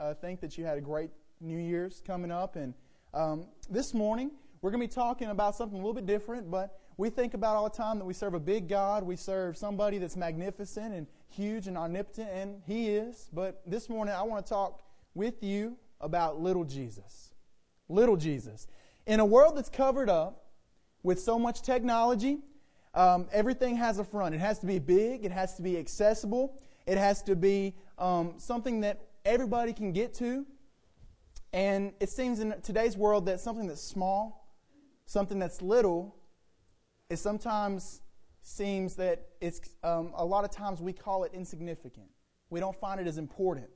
[0.00, 2.56] uh, think that you had a great New Year's coming up.
[2.56, 2.74] And
[3.12, 4.30] um, this morning,
[4.62, 7.56] we're going to be talking about something a little bit different, but we think about
[7.56, 9.02] all the time that we serve a big God.
[9.02, 13.28] We serve somebody that's magnificent and huge and omnipotent, and He is.
[13.32, 14.82] But this morning, I want to talk
[15.14, 17.32] with you about little Jesus.
[17.88, 18.66] Little Jesus.
[19.06, 20.46] In a world that's covered up
[21.02, 22.38] with so much technology,
[22.94, 24.34] um, everything has a front.
[24.34, 28.34] It has to be big, it has to be accessible, it has to be um,
[28.38, 30.46] something that everybody can get to.
[31.52, 34.54] And it seems in today's world that something that's small,
[35.06, 36.16] something that's little,
[37.08, 38.02] it sometimes
[38.42, 42.06] seems that it's um, a lot of times we call it insignificant.
[42.50, 43.68] We don't find it as important.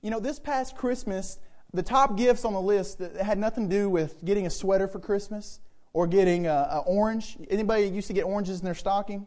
[0.00, 1.38] You know, this past Christmas,
[1.72, 4.86] the top gifts on the list that had nothing to do with getting a sweater
[4.86, 5.60] for Christmas
[5.92, 7.36] or getting an orange.
[7.50, 9.26] Anybody used to get oranges in their stocking?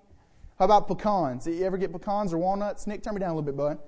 [0.57, 1.43] How about pecans?
[1.43, 2.88] Did you ever get pecans or walnuts?
[2.88, 3.80] Nick, turn me down a little bit, bud.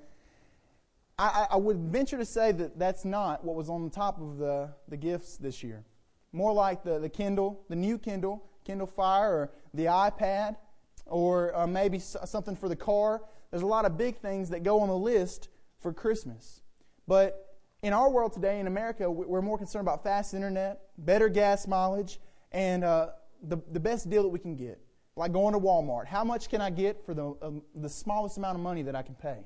[1.23, 4.37] I, I would venture to say that that's not what was on the top of
[4.37, 5.83] the, the gifts this year.
[6.31, 10.57] More like the, the Kindle, the new Kindle, Kindle Fire, or the iPad,
[11.05, 13.21] or uh, maybe something for the car.
[13.51, 16.61] There's a lot of big things that go on the list for Christmas.
[17.07, 21.67] But in our world today, in America, we're more concerned about fast internet, better gas
[21.67, 22.19] mileage,
[22.51, 23.09] and uh,
[23.43, 24.79] the, the best deal that we can get.
[25.15, 26.07] Like going to Walmart.
[26.07, 29.03] How much can I get for the, um, the smallest amount of money that I
[29.03, 29.43] can pay?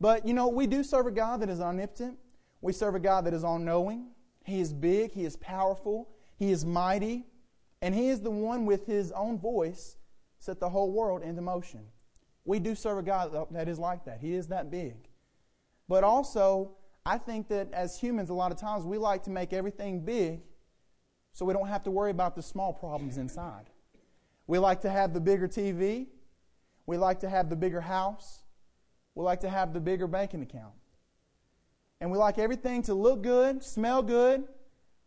[0.00, 2.18] But, you know, we do serve a God that is omnipotent.
[2.60, 4.08] We serve a God that is all knowing.
[4.44, 5.12] He is big.
[5.12, 6.08] He is powerful.
[6.38, 7.26] He is mighty.
[7.82, 9.96] And He is the one with His own voice
[10.38, 11.84] set the whole world into motion.
[12.44, 14.20] We do serve a God that is like that.
[14.20, 15.08] He is that big.
[15.88, 19.52] But also, I think that as humans, a lot of times we like to make
[19.52, 20.40] everything big
[21.32, 23.70] so we don't have to worry about the small problems inside.
[24.46, 26.06] We like to have the bigger TV.
[26.86, 28.42] We like to have the bigger house.
[29.16, 30.74] We like to have the bigger banking account.
[32.00, 34.44] And we like everything to look good, smell good.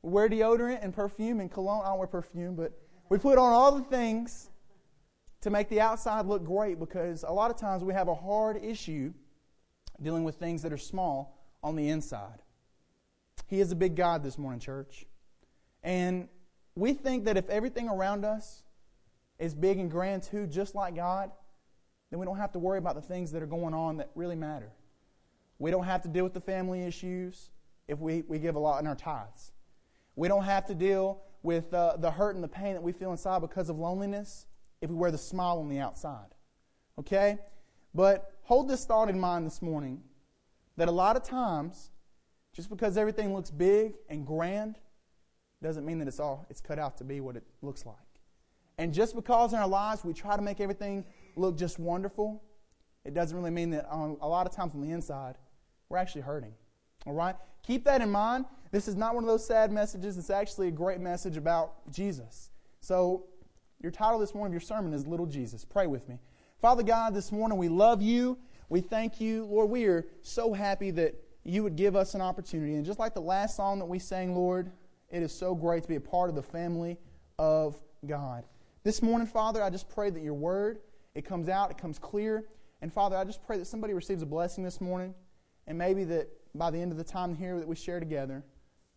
[0.02, 1.83] We wear deodorant and perfume and cologne.
[1.85, 2.73] I don't wear perfume, but
[3.07, 4.49] we put on all the things
[5.42, 8.61] to make the outside look great because a lot of times we have a hard
[8.64, 9.14] issue
[10.02, 12.42] dealing with things that are small on the inside.
[13.45, 15.05] He is a big God this morning, church.
[15.83, 16.27] And
[16.75, 18.64] we think that if everything around us
[19.37, 21.31] is big and grand too, just like God,
[22.09, 24.36] then we don't have to worry about the things that are going on that really
[24.36, 24.71] matter.
[25.59, 27.49] We don't have to deal with the family issues
[27.87, 29.52] if we, we give a lot in our tithes.
[30.15, 33.11] We don't have to deal with uh, the hurt and the pain that we feel
[33.11, 34.45] inside because of loneliness
[34.81, 36.36] if we wear the smile on the outside.
[36.98, 37.37] Okay?
[37.93, 40.02] But hold this thought in mind this morning
[40.77, 41.92] that a lot of times,
[42.53, 44.77] just because everything looks big and grand,
[45.61, 47.98] doesn't mean that it's all it's cut out to be what it looks like.
[48.77, 51.03] And just because in our lives we try to make everything
[51.36, 52.44] look just wonderful,
[53.06, 55.36] it doesn't really mean that on, a lot of times on the inside,
[55.90, 56.54] we're actually hurting.
[57.06, 57.36] All right?
[57.64, 58.45] Keep that in mind.
[58.72, 60.17] This is not one of those sad messages.
[60.17, 62.52] It's actually a great message about Jesus.
[62.82, 63.26] So,
[63.82, 65.64] your title this morning of your sermon is Little Jesus.
[65.64, 66.20] Pray with me.
[66.62, 68.38] Father God, this morning we love you.
[68.67, 69.46] We thank you.
[69.46, 71.16] Lord, we are so happy that
[71.46, 72.76] you would give us an opportunity.
[72.76, 74.72] And just like the last song that we sang, Lord,
[75.10, 76.98] it is so great to be a part of the family
[77.40, 78.44] of God.
[78.84, 80.80] This morning, Father, I just pray that your word
[81.19, 82.45] it comes out, it comes clear.
[82.81, 85.13] And Father, I just pray that somebody receives a blessing this morning,
[85.67, 88.41] and maybe that by the end of the time here that we share together,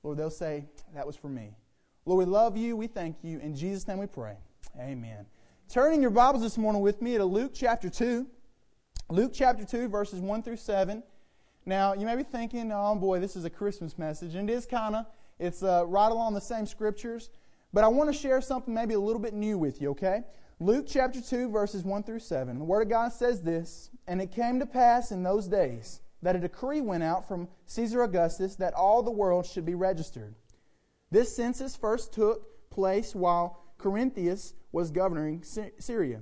[0.04, 1.56] Lord, they'll say, That was for me.
[2.06, 2.76] Lord, we love you.
[2.76, 3.40] We thank you.
[3.40, 4.36] In Jesus' name we pray.
[4.78, 5.26] Amen.
[5.68, 8.26] Turning your Bibles this morning with me to Luke chapter 2.
[9.10, 11.02] Luke chapter 2, verses 1 through 7.
[11.66, 14.36] Now, you may be thinking, oh boy, this is a Christmas message.
[14.36, 15.06] And it is kind of,
[15.40, 17.30] it's uh, right along the same scriptures.
[17.72, 20.22] But I want to share something maybe a little bit new with you, okay?
[20.60, 22.58] Luke chapter 2, verses 1 through 7.
[22.58, 26.36] The Word of God says this And it came to pass in those days that
[26.36, 30.34] a decree went out from Caesar Augustus that all the world should be registered.
[31.10, 35.42] This census first took place while Quirinius was governing
[35.78, 36.20] Syria.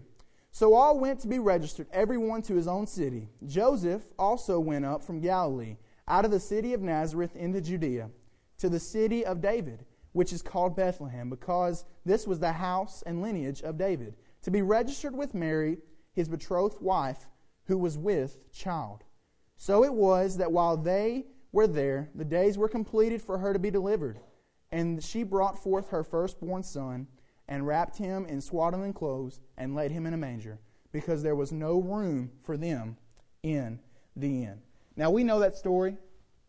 [0.53, 3.29] So all went to be registered, everyone to his own city.
[3.47, 5.77] Joseph also went up from Galilee,
[6.09, 8.11] out of the city of Nazareth into Judea,
[8.59, 13.23] to the city of David, which is called Bethlehem, because this was the house and
[13.23, 15.79] lineage of David to be registered with Mary,
[16.13, 17.27] his betrothed wife,
[17.65, 19.05] who was with child.
[19.57, 23.59] So it was that while they were there, the days were completed for her to
[23.59, 24.19] be delivered.
[24.73, 27.07] And she brought forth her firstborn son,
[27.49, 30.61] and wrapped him in swaddling clothes, and laid him in a manger,
[30.93, 32.97] because there was no room for them
[33.43, 33.81] in
[34.17, 34.63] the inn.
[34.97, 35.97] Now we know that story.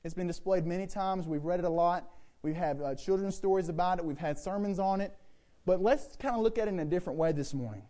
[0.03, 1.27] It's been displayed many times.
[1.27, 2.07] We've read it a lot.
[2.43, 4.05] We've had uh, children's stories about it.
[4.05, 5.15] We've had sermons on it.
[5.65, 7.83] But let's kind of look at it in a different way this morning.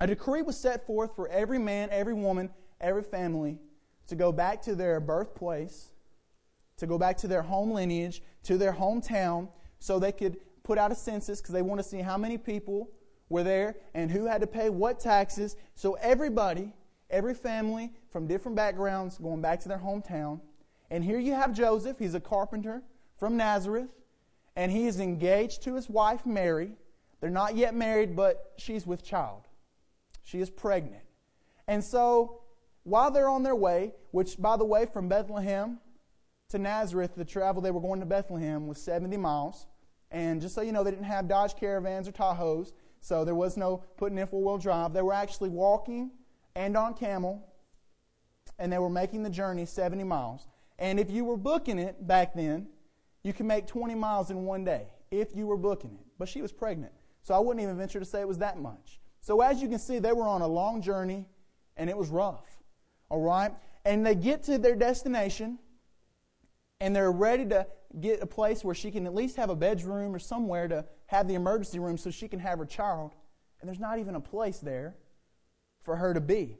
[0.00, 2.50] A decree was set forth for every man, every woman,
[2.80, 3.58] every family
[4.06, 5.90] to go back to their birthplace
[6.76, 9.48] to go back to their home lineage, to their hometown,
[9.78, 12.90] so they could put out a census because they want to see how many people
[13.28, 15.56] were there and who had to pay what taxes.
[15.74, 16.72] So everybody,
[17.10, 20.40] every family from different backgrounds going back to their hometown.
[20.90, 21.98] And here you have Joseph.
[21.98, 22.82] He's a carpenter
[23.18, 23.90] from Nazareth,
[24.56, 26.72] and he is engaged to his wife Mary.
[27.20, 29.48] They're not yet married, but she's with child.
[30.22, 31.02] She is pregnant.
[31.66, 32.42] And so
[32.84, 35.78] while they're on their way, which, by the way, from Bethlehem
[36.50, 39.66] to Nazareth, the travel they were going to Bethlehem was 70 miles.
[40.10, 43.56] And just so you know, they didn't have Dodge Caravans or Tahoes, so there was
[43.56, 44.92] no putting in four wheel drive.
[44.92, 46.10] They were actually walking
[46.54, 47.46] and on camel,
[48.58, 50.46] and they were making the journey 70 miles.
[50.78, 52.68] And if you were booking it back then,
[53.24, 56.06] you can make 20 miles in one day if you were booking it.
[56.18, 56.92] But she was pregnant,
[57.22, 59.00] so I wouldn't even venture to say it was that much.
[59.20, 61.26] So as you can see, they were on a long journey,
[61.76, 62.44] and it was rough.
[63.08, 63.52] All right?
[63.84, 65.58] And they get to their destination,
[66.80, 67.66] and they're ready to
[68.00, 71.26] get a place where she can at least have a bedroom or somewhere to have
[71.26, 73.14] the emergency room so she can have her child.
[73.60, 74.94] And there's not even a place there
[75.82, 76.58] for her to be,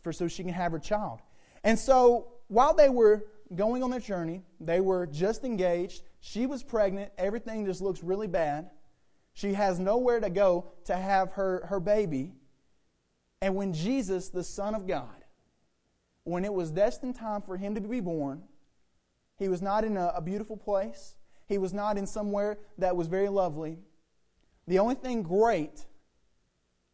[0.00, 1.20] for so she can have her child.
[1.64, 6.02] And so while they were going on their journey, they were just engaged.
[6.20, 7.12] She was pregnant.
[7.18, 8.70] Everything just looks really bad.
[9.34, 12.32] She has nowhere to go to have her, her baby.
[13.42, 15.24] And when Jesus, the Son of God,
[16.24, 18.42] when it was destined time for him to be born,
[19.38, 21.14] he was not in a, a beautiful place.
[21.46, 23.78] He was not in somewhere that was very lovely.
[24.66, 25.86] The only thing great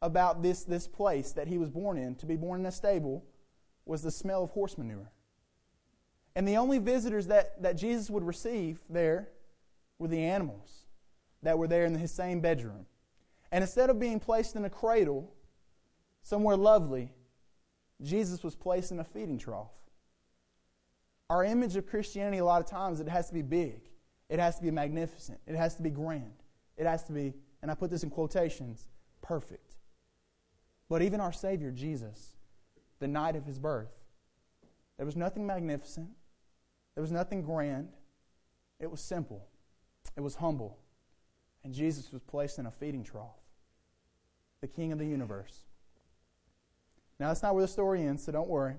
[0.03, 3.25] about this, this place that he was born in, to be born in a stable,
[3.87, 5.11] was the smell of horse manure.
[6.35, 9.29] And the only visitors that, that Jesus would receive there
[9.99, 10.87] were the animals
[11.43, 12.87] that were there in his same bedroom.
[13.51, 15.33] And instead of being placed in a cradle
[16.23, 17.13] somewhere lovely,
[18.01, 19.71] Jesus was placed in a feeding trough.
[21.29, 23.81] Our image of Christianity, a lot of times, it has to be big.
[24.29, 25.39] It has to be magnificent.
[25.47, 26.43] It has to be grand.
[26.77, 28.89] It has to be, and I put this in quotations,
[29.21, 29.77] perfect.
[30.89, 32.37] But even our Savior, Jesus,
[32.99, 33.93] the night of his birth,
[34.97, 36.09] there was nothing magnificent.
[36.95, 37.89] There was nothing grand.
[38.81, 39.47] It was simple.
[40.17, 40.79] It was humble.
[41.65, 43.39] And Jesus was placed in a feeding trough.
[44.61, 45.61] The King of the universe.
[47.19, 48.77] Now, that's not where the story ends, so don't worry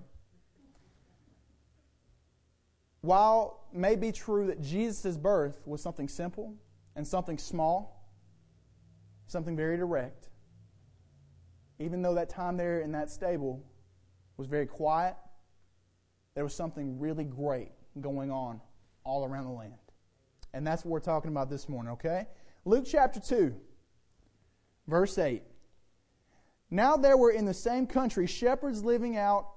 [3.03, 6.55] while it may be true that Jesus' birth was something simple
[6.95, 8.09] and something small,
[9.27, 10.29] something very direct,
[11.79, 13.61] even though that time there in that stable
[14.37, 15.17] was very quiet,
[16.33, 18.61] there was something really great going on
[19.03, 19.73] all around the land.
[20.53, 22.27] And that's what we're talking about this morning, okay?
[22.65, 23.55] Luke chapter 2,
[24.87, 25.43] verse 8.
[26.69, 29.47] Now there were in the same country shepherds living out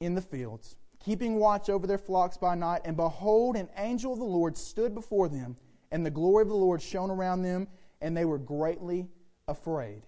[0.00, 2.82] in the fields keeping watch over their flocks by night.
[2.84, 5.56] And behold, an angel of the Lord stood before them,
[5.90, 7.68] and the glory of the Lord shone around them,
[8.00, 9.08] and they were greatly
[9.46, 10.02] afraid.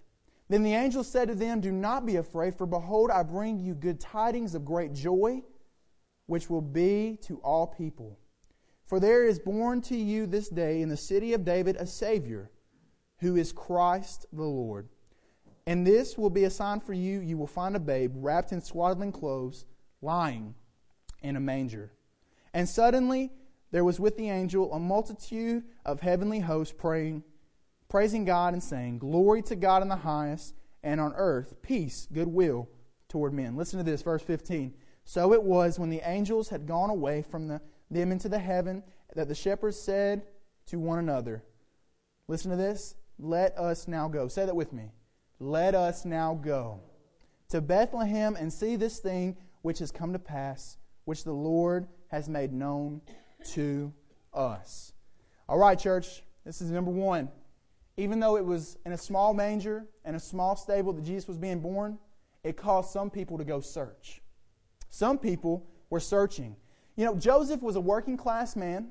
[0.49, 3.75] Then the angel said to them, Do not be afraid, for behold, I bring you
[3.75, 5.43] good tidings of great joy,
[6.31, 8.17] which will be to all people.
[8.87, 12.53] For there is born to you this day in the city of David a Savior,
[13.19, 14.89] who is Christ the Lord.
[15.67, 18.61] And this will be a sign for you you will find a babe wrapped in
[18.61, 19.65] swaddling clothes,
[20.03, 20.55] lying
[21.21, 21.91] in a manger.
[22.55, 23.33] And suddenly
[23.73, 27.25] there was with the angel a multitude of heavenly hosts praying,
[27.89, 32.69] praising God and saying, Glory to God in the highest, and on earth peace, goodwill
[33.09, 33.57] toward men.
[33.57, 34.75] Listen to this, verse 15.
[35.05, 38.83] So it was when the angels had gone away from the, them into the heaven
[39.15, 40.23] that the shepherds said
[40.67, 41.43] to one another,
[42.29, 42.95] Listen to this.
[43.19, 44.29] Let us now go.
[44.29, 44.93] Say that with me.
[45.41, 46.81] Let us now go
[47.49, 52.29] to Bethlehem and see this thing which has come to pass which the Lord has
[52.29, 53.01] made known
[53.53, 53.93] to
[54.33, 54.93] us.
[55.49, 57.29] All right, church, this is number one.
[57.97, 61.37] Even though it was in a small manger and a small stable that Jesus was
[61.37, 61.99] being born,
[62.45, 64.23] it caused some people to go search.
[64.91, 66.57] Some people were searching.
[66.97, 68.89] You know, Joseph was a working class man.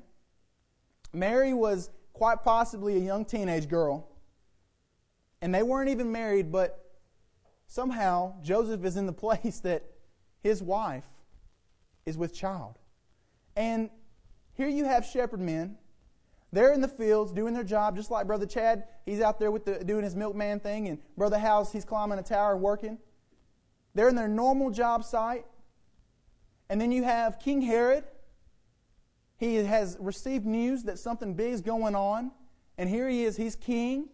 [1.12, 4.08] Mary was quite possibly a young teenage girl.
[5.42, 6.84] And they weren't even married, but
[7.66, 9.84] somehow Joseph is in the place that
[10.42, 11.04] his wife
[12.06, 12.78] is with child.
[13.56, 13.90] And
[14.54, 15.76] here you have shepherd men.
[16.52, 18.84] They're in the fields doing their job, just like Brother Chad.
[19.06, 22.22] He's out there with the, doing his milkman thing, and Brother House, he's climbing a
[22.22, 22.98] tower working.
[23.94, 25.44] They're in their normal job site.
[26.70, 28.04] And then you have King Herod.
[29.36, 32.30] He has received news that something big is going on.
[32.78, 34.08] And here he is, he's king.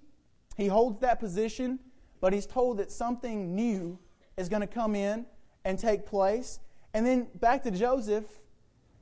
[0.57, 1.79] He holds that position,
[2.21, 3.97] but he's told that something new
[4.37, 5.27] is going to come in
[5.65, 6.59] and take place.
[6.95, 8.25] And then back to Joseph,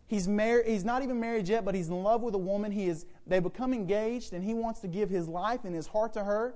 [0.06, 0.66] He's married.
[0.66, 2.70] He's not even married yet, but he's in love with a woman.
[2.70, 3.06] He is.
[3.26, 6.54] They become engaged, and he wants to give his life and his heart to her,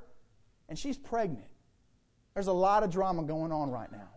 [0.69, 1.49] and she's pregnant.
[2.35, 4.11] There's a lot of drama going on right now.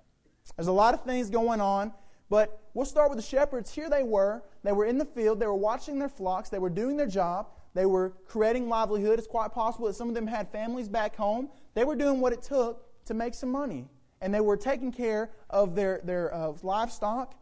[0.58, 1.94] There's a lot of things going on,
[2.32, 3.74] but we'll start with the shepherds.
[3.74, 4.42] Here they were.
[4.64, 5.42] They were in the field.
[5.42, 6.48] They were watching their flocks.
[6.48, 7.48] They were doing their job.
[7.74, 9.20] They were creating livelihood.
[9.20, 11.50] It's quite possible that some of them had families back home.
[11.74, 13.90] They were doing what it took to make some money,
[14.22, 17.36] and they were taking care of their their uh, livestock.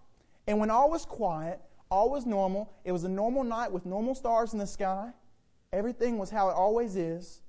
[0.48, 2.74] And when all was quiet, all was normal.
[2.84, 5.12] It was a normal night with normal stars in the sky.
[5.72, 7.42] Everything was how it always is.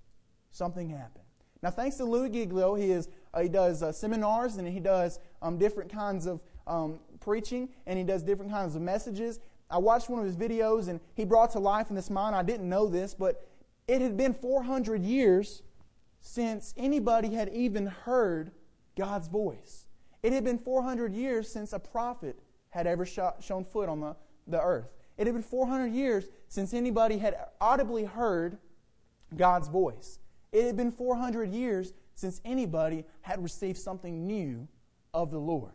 [0.50, 1.25] Something happened.
[1.62, 3.09] Now, thanks to Louie Giglio, he is
[3.39, 8.05] he does uh, seminars and he does um, different kinds of um, preaching and he
[8.05, 9.41] does different kinds of messages.
[9.71, 12.35] I watched one of his videos and he brought to life in this mind.
[12.35, 13.47] I didn't know this, but
[13.87, 15.63] it had been 400 years
[16.21, 18.51] since anybody had even heard
[18.97, 19.87] God's voice.
[20.23, 22.39] It had been 400 years since a prophet
[22.71, 24.17] had ever shot, shown foot on the
[24.51, 24.91] the earth.
[25.17, 28.59] It had been 400 years since anybody had audibly heard
[29.37, 30.19] God's voice.
[30.53, 34.69] It had been 400 years since anybody had received something new
[35.14, 35.73] of the Lord.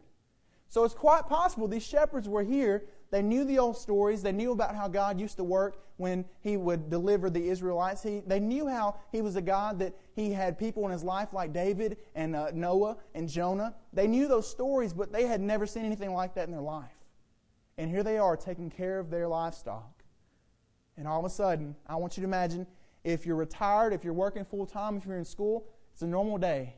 [0.69, 2.83] So it's quite possible these shepherds were here.
[3.11, 4.21] They knew the old stories.
[4.21, 8.03] They knew about how God used to work when He would deliver the Israelites.
[8.03, 11.31] He, they knew how He was a God that He had people in His life
[11.31, 13.75] like David and uh, Noah and Jonah.
[13.93, 16.89] They knew those stories, but they had never seen anything like that in their life.
[17.77, 20.03] And here they are taking care of their livestock.
[20.97, 22.65] And all of a sudden, I want you to imagine
[23.03, 26.37] if you're retired, if you're working full time, if you're in school, it's a normal
[26.37, 26.73] day.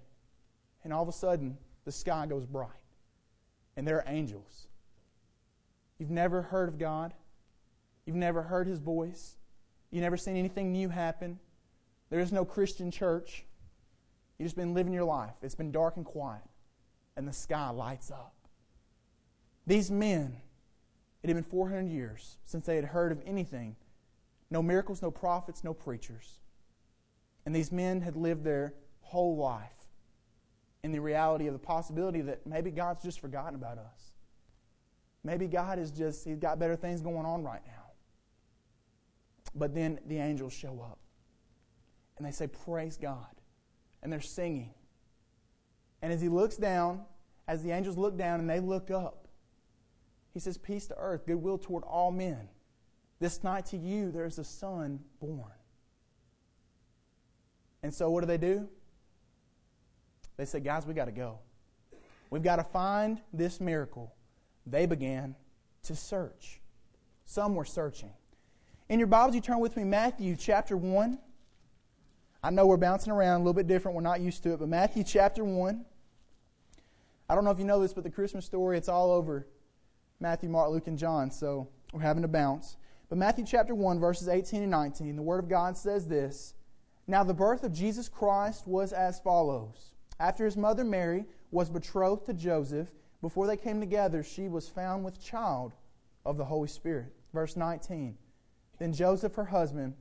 [0.83, 2.69] And all of a sudden, the sky goes bright.
[3.75, 4.67] And there are angels.
[5.97, 7.15] You've never heard of God.
[8.05, 9.35] You've never heard His voice.
[9.89, 11.39] You've never seen anything new happen.
[12.11, 13.43] There is no Christian church.
[14.37, 15.33] You've just been living your life.
[15.41, 16.43] It's been dark and quiet.
[17.15, 18.35] And the sky lights up.
[19.65, 20.37] These men
[21.23, 23.75] it had been 400 years since they had heard of anything
[24.51, 26.37] no miracles, no prophets, no preachers.
[27.47, 28.75] And these men had lived their
[29.07, 29.71] whole life
[30.83, 34.11] in the reality of the possibility that maybe God's just forgotten about us.
[35.23, 37.73] Maybe God is just, He's got better things going on right now.
[39.55, 40.99] But then the angels show up
[42.17, 43.27] and they say, Praise God.
[44.03, 44.73] And they're singing.
[46.01, 47.01] And as He looks down,
[47.47, 49.27] as the angels look down and they look up,
[50.33, 52.49] he says, Peace to earth, goodwill toward all men.
[53.19, 55.51] This night to you there is a son born.
[57.81, 58.67] And so what do they do?
[60.37, 61.39] They said, Guys, we got to go.
[62.29, 64.13] We've got to find this miracle.
[64.65, 65.35] They began
[65.83, 66.61] to search.
[67.25, 68.11] Some were searching.
[68.89, 71.19] In your Bibles, you turn with me Matthew chapter 1.
[72.43, 73.95] I know we're bouncing around a little bit different.
[73.95, 75.85] We're not used to it, but Matthew chapter 1.
[77.29, 79.47] I don't know if you know this, but the Christmas story, it's all over
[80.19, 82.77] Matthew, Mark, Luke, and John, so we're having to bounce.
[83.09, 86.53] But Matthew chapter 1, verses 18 and 19, the Word of God says this
[87.05, 89.91] Now the birth of Jesus Christ was as follows.
[90.19, 95.03] After his mother Mary was betrothed to Joseph, before they came together, she was found
[95.03, 95.73] with child
[96.25, 97.13] of the Holy Spirit.
[97.33, 98.17] Verse 19.
[98.79, 99.95] Then Joseph, her husband,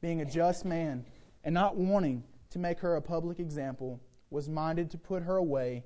[0.00, 1.04] being a just man,
[1.44, 4.00] and not wanting to make her a public example,
[4.30, 5.84] was minded to put her away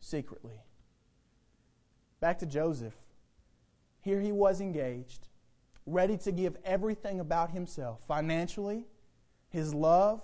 [0.00, 0.60] secretly.
[2.20, 2.94] Back to Joseph.
[4.00, 5.28] Here he was engaged,
[5.84, 8.86] ready to give everything about himself financially,
[9.48, 10.22] his love.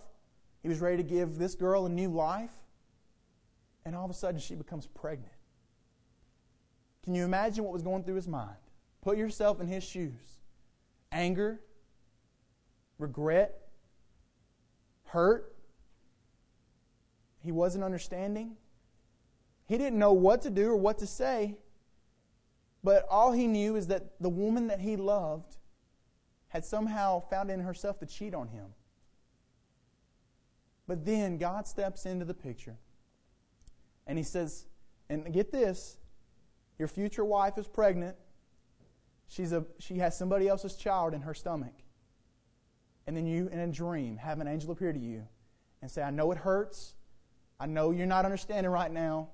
[0.62, 2.52] He was ready to give this girl a new life.
[3.84, 5.32] And all of a sudden, she becomes pregnant.
[7.04, 8.56] Can you imagine what was going through his mind?
[9.02, 10.38] Put yourself in his shoes
[11.10, 11.60] anger,
[12.98, 13.68] regret,
[15.04, 15.54] hurt.
[17.40, 18.56] He wasn't understanding.
[19.66, 21.56] He didn't know what to do or what to say.
[22.84, 25.56] But all he knew is that the woman that he loved
[26.48, 28.66] had somehow found in herself to cheat on him.
[30.86, 32.76] But then God steps into the picture
[34.06, 34.66] and he says,
[35.08, 35.96] and get this,
[36.78, 38.16] your future wife is pregnant.
[39.28, 41.74] She's a, she has somebody else's child in her stomach.
[43.06, 45.26] And then you, in a dream, have an angel appear to you
[45.80, 46.94] and say, I know it hurts.
[47.58, 49.28] I know you're not understanding right now,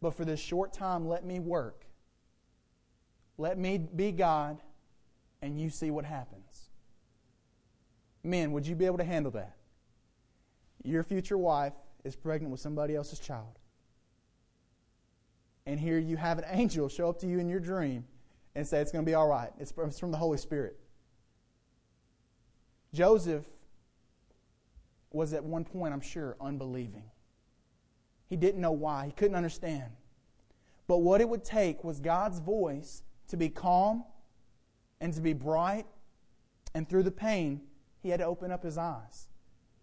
[0.00, 1.86] but for this short time, let me work
[3.40, 4.60] let me be God,
[5.40, 6.68] and you see what happens.
[8.22, 9.56] Men, would you be able to handle that?
[10.84, 11.72] Your future wife
[12.04, 13.58] is pregnant with somebody else's child.
[15.70, 18.04] And here you have an angel show up to you in your dream
[18.56, 19.52] and say, It's going to be all right.
[19.60, 20.76] It's from the Holy Spirit.
[22.92, 23.44] Joseph
[25.12, 27.04] was at one point, I'm sure, unbelieving.
[28.28, 29.92] He didn't know why, he couldn't understand.
[30.88, 34.02] But what it would take was God's voice to be calm
[35.00, 35.86] and to be bright.
[36.74, 37.60] And through the pain,
[38.02, 39.28] he had to open up his eyes.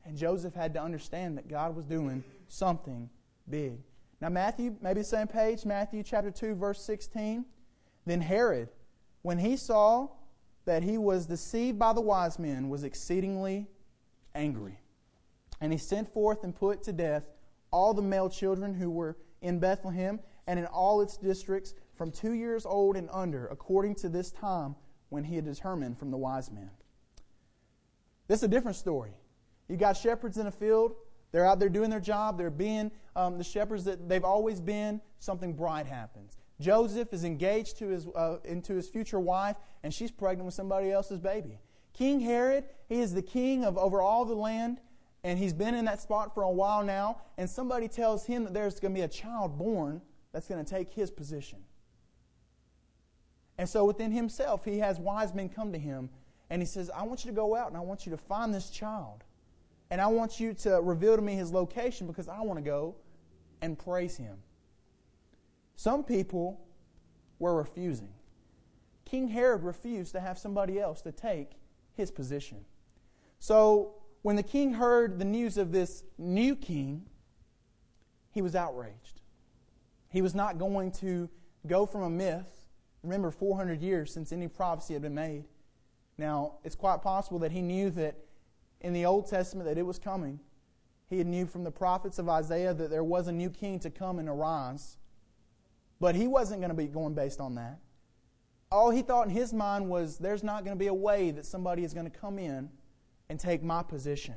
[0.03, 3.09] And Joseph had to understand that God was doing something
[3.49, 3.79] big.
[4.19, 7.45] Now, Matthew, maybe the same page, Matthew chapter 2, verse 16.
[8.05, 8.69] Then Herod,
[9.21, 10.09] when he saw
[10.65, 13.67] that he was deceived by the wise men, was exceedingly
[14.33, 14.79] angry.
[15.61, 17.23] And he sent forth and put to death
[17.71, 22.33] all the male children who were in Bethlehem and in all its districts from two
[22.33, 24.75] years old and under, according to this time
[25.09, 26.69] when he had determined from the wise men.
[28.27, 29.13] This is a different story.
[29.67, 30.95] You got shepherds in a field.
[31.37, 32.35] They're out there doing their job.
[32.35, 34.99] They're being um, the shepherds that they've always been.
[35.19, 36.35] Something bright happens.
[36.59, 40.91] Joseph is engaged to his, uh, into his future wife, and she's pregnant with somebody
[40.91, 41.59] else's baby.
[41.93, 44.79] King Herod, he is the king of over all the land,
[45.23, 47.21] and he's been in that spot for a while now.
[47.37, 50.01] And somebody tells him that there's going to be a child born
[50.31, 51.59] that's going to take his position.
[53.59, 56.09] And so within himself, he has wise men come to him
[56.49, 58.51] and he says, I want you to go out and I want you to find
[58.51, 59.23] this child.
[59.89, 62.95] And I want you to reveal to me his location because I want to go
[63.61, 64.37] and praise him.
[65.75, 66.59] Some people
[67.39, 68.09] were refusing.
[69.05, 71.51] King Herod refused to have somebody else to take
[71.93, 72.65] his position.
[73.39, 77.05] So when the king heard the news of this new king,
[78.31, 79.21] he was outraged.
[80.09, 81.29] He was not going to
[81.65, 82.67] go from a myth.
[83.03, 85.45] Remember, 400 years since any prophecy had been made.
[86.17, 88.15] Now, it's quite possible that he knew that
[88.81, 90.39] in the Old Testament that it was coming.
[91.09, 94.19] He knew from the prophets of Isaiah that there was a new king to come
[94.19, 94.97] and arise.
[95.99, 97.79] But he wasn't going to be going based on that.
[98.71, 101.45] All he thought in his mind was there's not going to be a way that
[101.45, 102.69] somebody is going to come in
[103.29, 104.35] and take my position.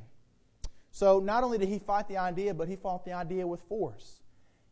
[0.92, 4.20] So not only did he fight the idea, but he fought the idea with force.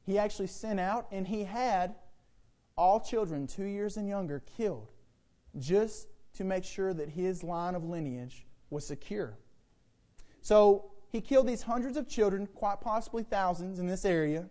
[0.07, 1.95] He actually sent out and he had
[2.77, 4.89] all children two years and younger killed
[5.59, 9.37] just to make sure that his line of lineage was secure.
[10.41, 14.49] So he killed these hundreds of children, quite possibly thousands in this area,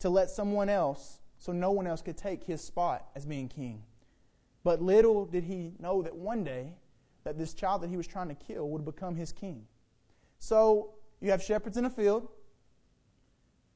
[0.00, 3.82] to let someone else, so no one else could take his spot as being king.
[4.64, 6.74] But little did he know that one day
[7.24, 9.66] that this child that he was trying to kill would become his king.
[10.38, 12.28] So you have shepherds in a field.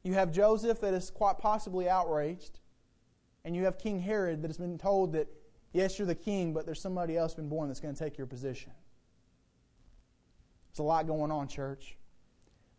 [0.05, 2.61] You have Joseph that is quite possibly outraged.
[3.45, 5.29] And you have King Herod that has been told that,
[5.73, 8.27] yes, you're the king, but there's somebody else been born that's going to take your
[8.27, 8.73] position.
[10.73, 11.99] There's a lot going on, church.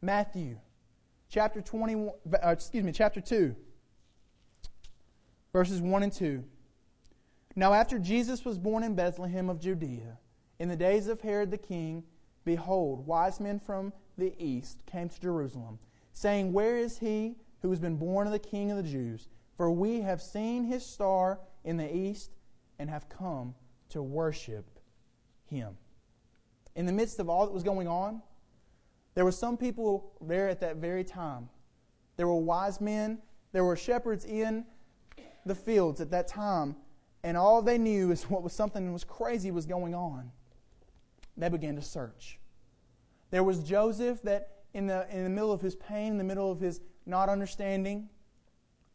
[0.02, 0.58] Matthew
[1.30, 2.12] chapter 21,
[2.44, 3.56] uh, excuse me, chapter 2,
[5.52, 6.44] verses 1 and 2.
[7.56, 10.18] Now, after Jesus was born in Bethlehem of Judea,
[10.58, 12.04] in the days of Herod the king,
[12.46, 15.78] behold, wise men from the east came to Jerusalem,
[16.14, 19.28] saying, Where is he who has been born of the king of the Jews?
[19.56, 22.32] For we have seen his star in the east
[22.80, 23.54] and have come
[23.90, 24.80] to worship
[25.46, 25.78] him
[26.76, 28.22] in the midst of all that was going on,
[29.16, 31.50] there were some people there at that very time.
[32.18, 33.20] There were wise men,
[33.52, 34.66] there were shepherds in
[35.46, 36.76] the fields at that time,
[37.24, 40.32] and all they knew is what was something that was crazy was going on.
[41.38, 42.40] They began to search.
[43.32, 46.52] There was Joseph that in the, in the middle of his pain, in the middle
[46.52, 48.10] of his not understanding,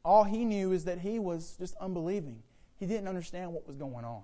[0.04, 2.42] all he knew is that he was just unbelieving.
[2.76, 4.22] He didn't understand what was going on.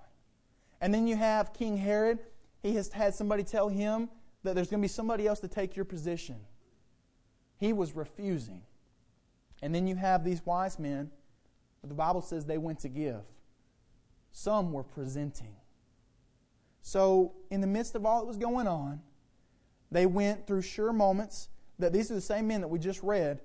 [0.81, 2.19] And then you have King Herod
[2.61, 4.09] he has had somebody tell him
[4.43, 6.37] that there's going to be somebody else to take your position.
[7.57, 8.61] He was refusing.
[9.61, 11.09] And then you have these wise men,
[11.83, 13.21] the Bible says they went to give.
[14.31, 15.55] Some were presenting.
[16.81, 19.01] So, in the midst of all that was going on,
[19.91, 23.39] they went through sure moments that these are the same men that we just read.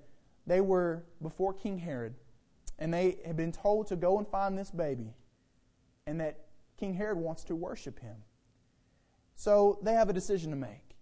[0.46, 2.14] They were before King Herod,
[2.79, 5.14] and they had been told to go and find this baby,
[6.07, 6.46] and that
[6.79, 8.16] King Herod wants to worship him.
[9.40, 10.96] So they have a decision to make.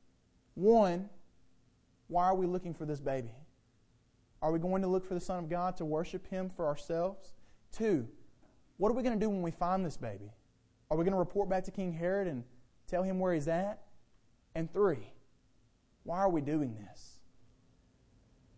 [0.55, 1.11] One,
[2.07, 3.35] why are we looking for this baby?
[4.41, 7.35] Are we going to look for the Son of God to worship Him for ourselves?
[7.73, 8.07] Two,
[8.77, 10.31] what are we going to do when we find this baby?
[10.89, 12.45] Are we going to report back to King Herod and
[12.87, 13.81] tell him where he's at?
[14.55, 15.13] And three,
[16.05, 17.19] why are we doing this?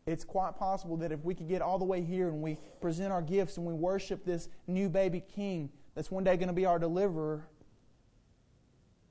[0.04, 3.12] It's quite possible that if we could get all the way here and we present
[3.12, 6.66] our gifts and we worship this new baby king that's one day going to be
[6.66, 7.48] our deliverer,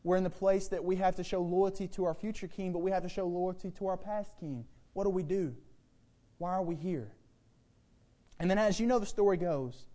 [0.04, 2.80] we're in the place that we have to show loyalty to our future king, but
[2.80, 4.66] we have to show loyalty to our past king.
[4.94, 5.56] What do we do?
[6.38, 7.12] Why are we here?
[8.40, 9.86] And then, as you know, the story goes,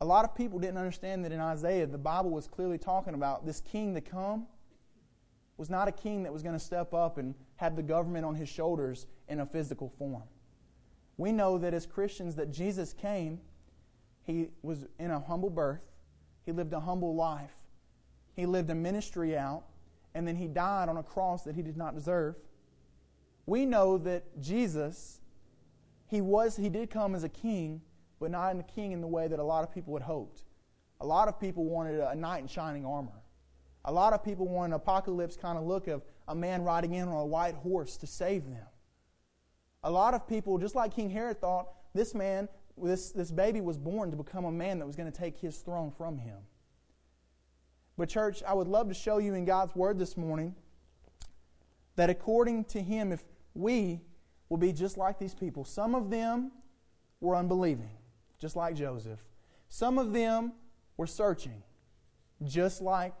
[0.00, 3.46] a lot of people didn't understand that in Isaiah, the Bible was clearly talking about
[3.46, 4.46] this king to come
[5.58, 8.34] was not a king that was going to step up and have the government on
[8.34, 10.22] his shoulders in a physical form.
[11.18, 13.40] We know that as Christians that Jesus came,
[14.22, 15.82] he was in a humble birth,
[16.46, 17.54] he lived a humble life,
[18.38, 19.64] He lived a ministry out,
[20.14, 22.36] and then he died on a cross that he did not deserve.
[23.46, 25.18] We know that Jesus,
[26.06, 27.80] he was, he did come as a king,
[28.20, 30.44] but not in a king in the way that a lot of people had hoped.
[31.00, 33.24] A lot of people wanted a knight in shining armor.
[33.86, 37.08] A lot of people want an apocalypse kind of look of a man riding in
[37.08, 38.68] on a white horse to save them.
[39.82, 42.48] A lot of people, just like King Herod, thought this man,
[42.80, 45.58] this, this baby was born to become a man that was going to take his
[45.58, 46.36] throne from him.
[47.98, 50.54] But, church, I would love to show you in God's Word this morning
[51.96, 54.00] that according to Him, if we
[54.48, 56.52] will be just like these people, some of them
[57.20, 57.90] were unbelieving,
[58.38, 59.18] just like Joseph.
[59.68, 60.52] Some of them
[60.96, 61.60] were searching,
[62.46, 63.14] just like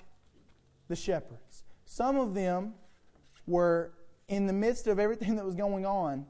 [0.86, 1.64] the shepherds.
[1.84, 2.74] Some of them
[3.48, 3.92] were
[4.28, 6.24] in the midst of everything that was going on,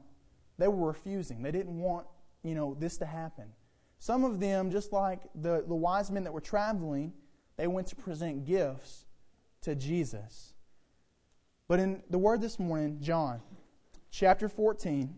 [0.57, 1.43] they were refusing.
[1.43, 2.07] They didn't want,
[2.41, 3.45] you know, this to happen.
[3.99, 7.13] Some of them, just like the, the wise men that were traveling,
[7.59, 9.03] they went to present gifts
[9.59, 10.53] to Jesus.
[11.67, 13.41] But in the word this morning, John
[14.09, 15.13] chapter 14,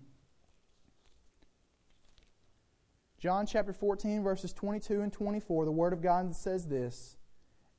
[3.19, 7.15] John chapter 14, verses 22 and 24, the word of God says this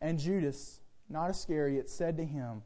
[0.01, 2.63] And Judas, not Iscariot, said to him,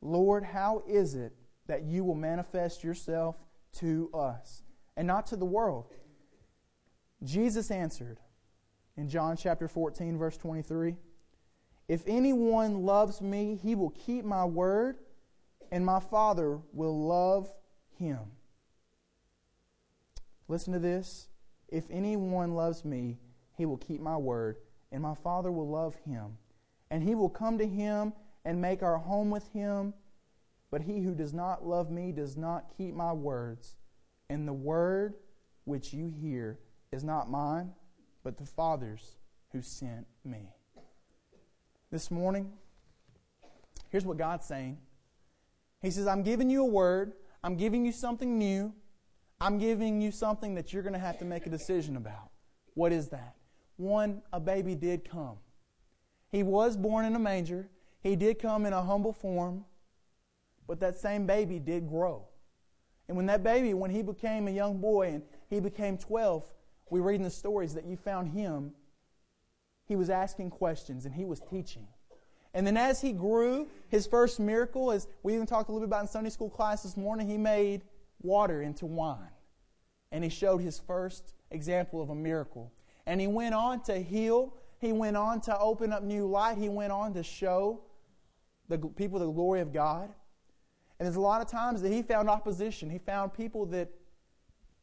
[0.00, 1.32] Lord, how is it
[1.66, 3.34] that you will manifest yourself
[3.78, 4.62] to us
[4.96, 5.92] and not to the world?
[7.24, 8.20] Jesus answered
[8.98, 10.96] in John chapter 14, verse 23
[11.86, 14.98] If anyone loves me, he will keep my word,
[15.70, 17.48] and my Father will love
[17.96, 18.18] him.
[20.48, 21.28] Listen to this.
[21.68, 23.18] If anyone loves me,
[23.56, 24.56] he will keep my word,
[24.90, 26.36] and my Father will love him.
[26.90, 28.12] And he will come to him
[28.44, 29.94] and make our home with him.
[30.70, 33.76] But he who does not love me does not keep my words.
[34.28, 35.14] And the word
[35.64, 36.58] which you hear
[36.90, 37.72] is not mine,
[38.22, 39.16] but the Father's
[39.52, 40.50] who sent me.
[41.90, 42.52] This morning,
[43.88, 44.78] here's what God's saying
[45.80, 48.72] He says, I'm giving you a word, I'm giving you something new,
[49.40, 52.30] I'm giving you something that you're going to have to make a decision about.
[52.74, 53.34] What is that?
[53.76, 55.38] One, a baby did come.
[56.30, 57.68] He was born in a manger.
[58.02, 59.64] He did come in a humble form,
[60.66, 62.26] but that same baby did grow.
[63.08, 66.44] And when that baby, when he became a young boy and he became 12,
[66.90, 68.72] we read in the stories that you found him,
[69.86, 71.86] he was asking questions and he was teaching.
[72.54, 75.90] And then as he grew, his first miracle, as we even talked a little bit
[75.90, 77.82] about in Sunday school class this morning, he made
[78.22, 79.30] water into wine.
[80.12, 82.72] And he showed his first example of a miracle.
[83.06, 86.56] And he went on to heal he went on to open up new light.
[86.56, 87.80] He went on to show
[88.68, 90.08] the people the glory of God.
[90.98, 92.88] And there's a lot of times that he found opposition.
[92.88, 93.88] He found people that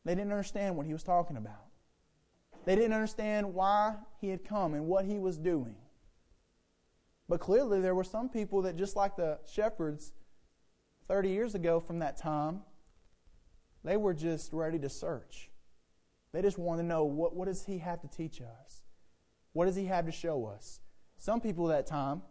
[0.04, 1.65] they didn't understand what he was talking about.
[2.66, 5.76] They didn't understand why he had come and what he was doing.
[7.30, 10.14] But clearly, there were some people that, just like the shepherds
[11.08, 12.62] 30 years ago from that time,
[13.84, 15.50] they were just ready to search.
[16.32, 18.84] They just wanted to know what, what does he have to teach us?
[19.54, 20.80] What does he have to show us?
[21.18, 22.22] Some people that time,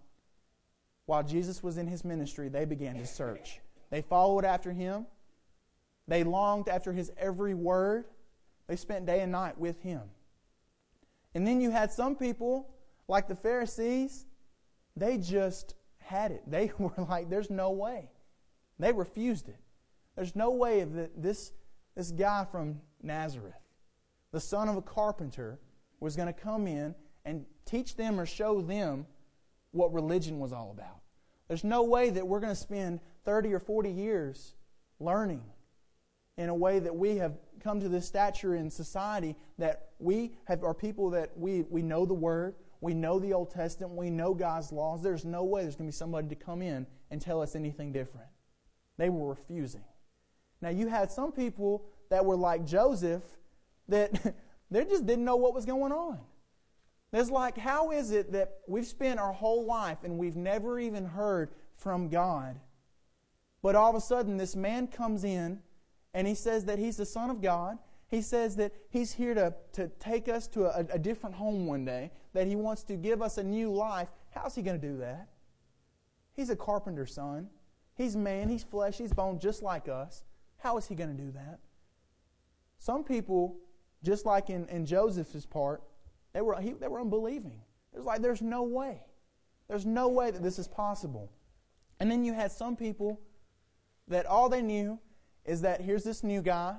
[1.06, 3.60] while Jesus was in his ministry, they began to search.
[3.90, 5.06] They followed after him.
[6.06, 8.04] They longed after his every word.
[8.66, 10.02] They spent day and night with him.
[11.34, 12.70] And then you had some people,
[13.08, 14.26] like the Pharisees,
[14.96, 16.42] they just had it.
[16.46, 18.10] They were like, there's no way.
[18.78, 19.58] They refused it.
[20.16, 21.52] There's no way that this,
[21.96, 23.54] this guy from Nazareth,
[24.32, 25.58] the son of a carpenter,
[26.00, 26.94] was going to come in
[27.24, 29.06] and teach them or show them
[29.72, 31.00] what religion was all about.
[31.48, 34.54] There's no way that we're going to spend 30 or 40 years
[35.00, 35.42] learning
[36.36, 40.62] in a way that we have come to this stature in society that we have,
[40.64, 44.34] are people that we, we know the Word, we know the Old Testament, we know
[44.34, 45.02] God's laws.
[45.02, 47.92] There's no way there's going to be somebody to come in and tell us anything
[47.92, 48.26] different.
[48.98, 49.84] They were refusing.
[50.60, 53.22] Now, you had some people that were like Joseph
[53.88, 54.34] that
[54.70, 56.18] they just didn't know what was going on.
[57.12, 61.04] It's like, how is it that we've spent our whole life and we've never even
[61.04, 62.58] heard from God?
[63.62, 65.60] But all of a sudden, this man comes in
[66.14, 67.78] and he says that he's the Son of God.
[68.08, 71.84] He says that he's here to, to take us to a, a different home one
[71.84, 74.08] day, that he wants to give us a new life.
[74.30, 75.28] How's he going to do that?
[76.32, 77.48] He's a carpenter's son.
[77.96, 80.24] He's man, he's flesh, he's bone, just like us.
[80.58, 81.58] How is he going to do that?
[82.78, 83.56] Some people,
[84.02, 85.82] just like in, in Joseph's part,
[86.32, 87.60] they were, he, they were unbelieving.
[87.92, 89.00] It was like, there's no way.
[89.68, 91.30] There's no way that this is possible.
[92.00, 93.20] And then you had some people
[94.08, 94.98] that all they knew
[95.44, 96.76] is that here's this new guy.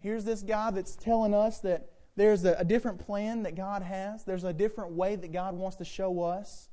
[0.00, 4.24] Here's this guy that's telling us that there's a, a different plan that God has.
[4.24, 6.68] There's a different way that God wants to show us.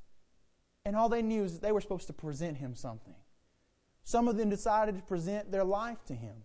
[0.85, 3.15] And all they knew is that they were supposed to present him something.
[4.03, 6.35] Some of them decided to present their life to him.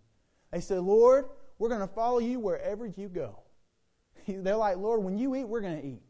[0.53, 1.27] They said, Lord,
[1.59, 3.41] we're going to follow you wherever you go.
[4.29, 6.03] They're like, Lord, when you eat, we're going to eat.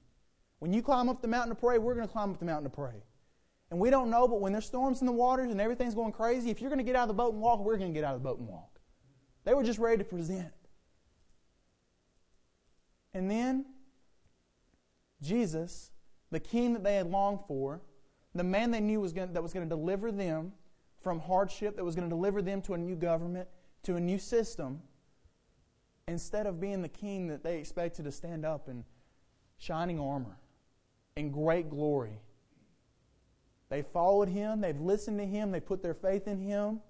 [0.59, 2.71] When you climb up the mountain to pray, we're going to climb up the mountain
[2.71, 3.03] to pray.
[3.71, 6.51] And we don't know, but when there's storms in the waters and everything's going crazy,
[6.51, 8.05] if you're going to get out of the boat and walk, we're going to get
[8.05, 8.81] out of the boat and walk.
[9.45, 10.53] They were just ready to present.
[13.13, 13.67] And then
[15.21, 15.91] Jesus,
[16.31, 17.83] the king that they had longed for,
[18.35, 20.53] the man they knew was going, that was going to deliver them
[21.03, 23.49] from hardship, that was going to deliver them to a new government,
[23.83, 24.81] to a new system,
[26.07, 28.85] instead of being the king that they expected to stand up in
[29.59, 30.39] shining armor,
[31.17, 32.21] in great glory,
[33.69, 36.81] they followed him, they've listened to him, they put their faith in him.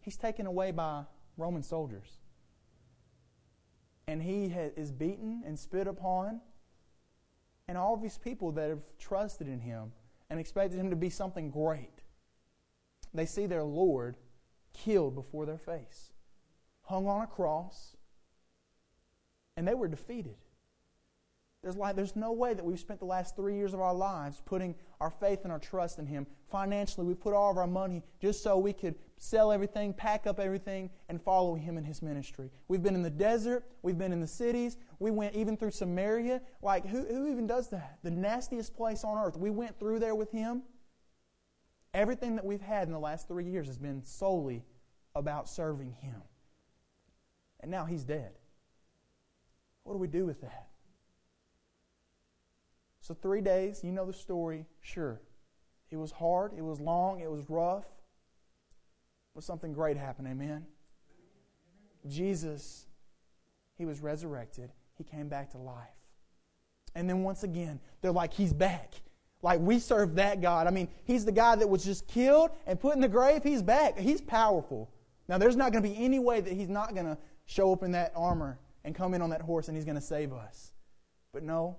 [0.00, 1.04] He's taken away by
[1.36, 2.18] Roman soldiers.
[4.08, 6.40] And he is beaten and spit upon.
[7.68, 9.92] And all these people that have trusted in him
[10.28, 12.02] and expected him to be something great,
[13.14, 14.16] they see their Lord
[14.72, 16.12] killed before their face,
[16.82, 17.96] hung on a cross,
[19.56, 20.36] and they were defeated.
[21.62, 24.42] There's, like, there's no way that we've spent the last three years of our lives
[24.44, 26.26] putting our faith and our trust in Him.
[26.50, 30.40] Financially, we put all of our money just so we could sell everything, pack up
[30.40, 32.50] everything, and follow Him in His ministry.
[32.66, 36.40] We've been in the desert, we've been in the cities, we went even through Samaria.
[36.62, 37.98] Like, who, who even does that?
[38.02, 39.36] The nastiest place on earth.
[39.36, 40.62] We went through there with Him.
[41.94, 44.64] Everything that we've had in the last three years has been solely
[45.14, 46.22] about serving Him.
[47.60, 48.32] And now He's dead.
[49.84, 50.71] What do we do with that?
[53.02, 55.20] So, three days, you know the story, sure.
[55.90, 57.84] It was hard, it was long, it was rough,
[59.34, 60.64] but something great happened, amen?
[62.06, 62.86] Jesus,
[63.76, 65.88] he was resurrected, he came back to life.
[66.94, 68.94] And then once again, they're like, he's back.
[69.42, 70.68] Like, we serve that God.
[70.68, 73.42] I mean, he's the guy that was just killed and put in the grave.
[73.42, 73.98] He's back.
[73.98, 74.88] He's powerful.
[75.26, 77.82] Now, there's not going to be any way that he's not going to show up
[77.82, 80.70] in that armor and come in on that horse and he's going to save us.
[81.32, 81.76] But no,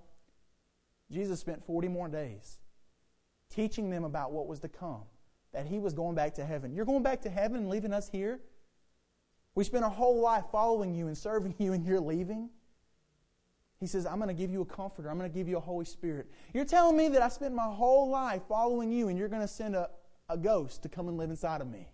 [1.13, 2.58] Jesus spent 40 more days
[3.49, 5.04] teaching them about what was to come,
[5.54, 6.73] that he was going back to heaven.
[6.73, 8.39] You're going back to heaven and leaving us here?
[9.56, 12.49] We spent our whole life following you and serving you, and you're leaving?
[13.80, 15.10] He says, I'm going to give you a comforter.
[15.10, 16.32] I'm going to give you a Holy Spirit.
[16.54, 19.47] You're telling me that I spent my whole life following you, and you're going to
[19.47, 19.89] send a,
[20.30, 21.89] a ghost to come and live inside of me.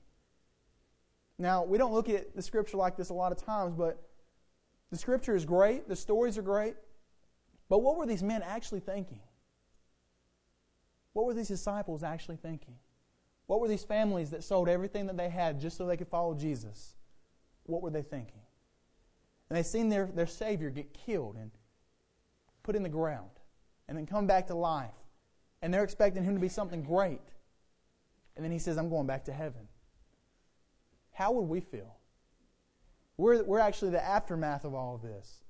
[1.38, 4.02] Now, we don't look at the scripture like this a lot of times, but
[4.92, 5.88] the scripture is great.
[5.88, 6.76] The stories are great.
[7.70, 9.20] But what were these men actually thinking?
[11.14, 12.76] What were these disciples actually thinking?
[13.46, 16.34] What were these families that sold everything that they had just so they could follow
[16.34, 16.96] Jesus?
[17.64, 18.42] What were they thinking?
[19.50, 21.52] And they seen their, their Savior get killed and
[22.64, 23.30] put in the ground
[23.88, 24.92] and then come back to life.
[25.62, 27.22] And they're expecting him to be something great.
[28.36, 29.68] And then he says, I'm going back to heaven.
[31.12, 31.98] How would we feel?
[33.18, 35.44] We're, we're actually the aftermath of all of this.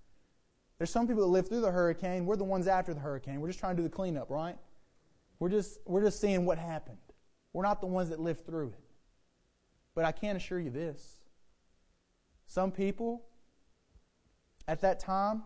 [0.80, 2.26] There's some people that live through the hurricane.
[2.26, 3.42] We're the ones after the hurricane.
[3.42, 4.58] We're just trying to do the cleanup, right?
[5.38, 6.98] We're just, we're just seeing what happened.
[7.54, 8.80] We're not the ones that lived through it.
[9.94, 11.20] But I can assure you this
[12.48, 13.22] some people
[14.68, 15.44] at that time,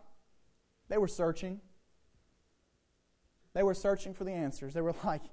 [0.87, 1.59] they were searching.
[3.53, 4.73] They were searching for the answers.
[4.73, 5.23] They were like,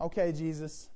[0.00, 0.88] okay, Jesus,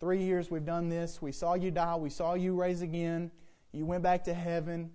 [0.00, 1.20] three years we've done this.
[1.20, 1.96] We saw you die.
[1.96, 3.30] We saw you raise again.
[3.72, 4.90] You went back to heaven.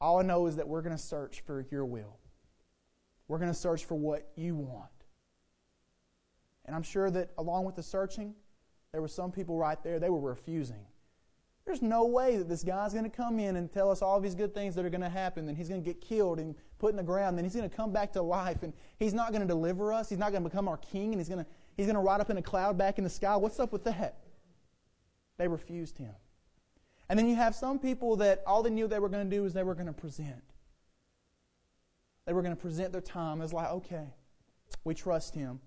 [0.00, 2.18] All I know is that we're going to search for your will.
[3.28, 4.90] We're going to search for what you want.
[6.64, 8.34] And I'm sure that along with the searching,
[8.92, 10.84] there were some people right there, they were refusing.
[11.64, 14.36] There's no way that this guy's going to come in and tell us all these
[14.36, 15.46] good things that are going to happen.
[15.46, 17.36] Then he's going to get killed and put in the ground.
[17.36, 18.62] Then he's going to come back to life.
[18.62, 20.08] And he's not going to deliver us.
[20.08, 21.12] He's not going to become our king.
[21.12, 23.10] And he's going to, he's going to ride up in a cloud back in the
[23.10, 23.34] sky.
[23.34, 24.18] What's up with that?
[25.38, 26.14] They refused him.
[27.08, 29.44] And then you have some people that all they knew they were going to do
[29.44, 30.42] is they were going to present.
[32.26, 34.08] They were going to present their time as like, okay,
[34.84, 35.60] we trust him.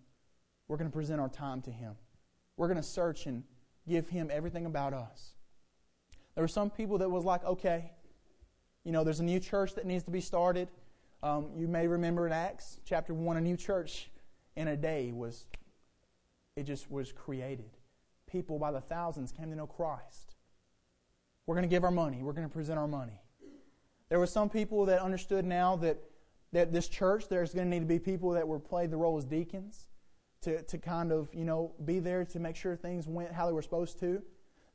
[0.67, 1.95] We're going to present our time to him.
[2.57, 3.43] We're going to search and
[3.87, 5.31] give him everything about us.
[6.35, 7.91] There were some people that was like, okay,
[8.83, 10.69] you know, there's a new church that needs to be started.
[11.23, 14.09] Um, you may remember in Acts chapter 1, a new church
[14.55, 15.45] in a day was,
[16.55, 17.71] it just was created.
[18.29, 20.28] People by the thousands came to know Christ.
[21.49, 22.21] We're going to give our money.
[22.21, 23.19] We're going to present our money.
[24.09, 25.97] There were some people that understood now that,
[26.53, 29.17] that this church, there's going to need to be people that were played the role
[29.17, 29.87] as deacons
[30.41, 33.51] to, to kind of, you know, be there to make sure things went how they
[33.51, 34.21] were supposed to.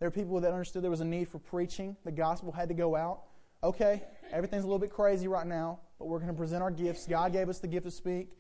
[0.01, 1.97] There were people that understood there was a need for preaching.
[2.05, 3.23] The gospel had to go out.
[3.63, 7.07] Okay, everything's a little bit crazy right now, but we're going to present our gifts.
[7.07, 8.31] God gave us the gift to speak,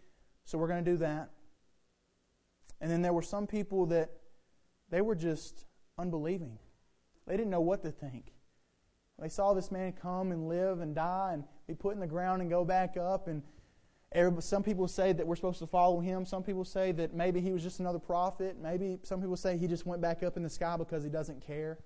[0.44, 1.31] so we're going to do that.
[2.81, 4.11] And then there were some people that
[4.90, 5.66] they were just
[5.97, 6.59] unbelieving.
[7.26, 8.32] They didn't know what to think.
[9.18, 12.42] They saw this man come and live and die and be put in the ground
[12.42, 13.28] and go back up.
[13.28, 13.42] And
[14.42, 16.26] some people say that we're supposed to follow him.
[16.26, 18.56] Some people say that maybe he was just another prophet.
[18.60, 21.46] Maybe some people say he just went back up in the sky because he doesn't
[21.46, 21.78] care.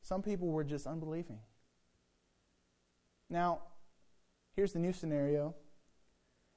[0.00, 1.38] Some people were just unbelieving.
[3.30, 3.60] Now,
[4.56, 5.54] here's the new scenario.